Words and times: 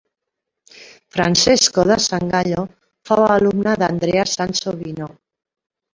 Francesco 1.15 1.83
da 1.83 1.95
Sangallo 1.99 2.65
fou 3.09 3.21
alumne 3.25 3.75
d'Andrea 3.77 4.25
Sansovino. 4.25 5.15